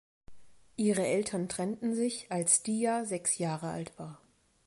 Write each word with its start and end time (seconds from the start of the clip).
Ihre 0.77 1.05
Eltern 1.05 1.47
trennten 1.47 1.93
sich 1.93 2.31
als 2.31 2.63
Diya 2.63 3.05
sechs 3.05 3.37
Jahre 3.37 3.69
alt 3.69 3.99
war. 3.99 4.19